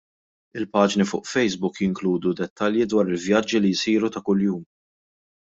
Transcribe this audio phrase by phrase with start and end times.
[0.59, 4.61] Il-paġni fuq Facebook jinkludu dettalji dwar il-vjaġġi li jsiru ta' kuljum.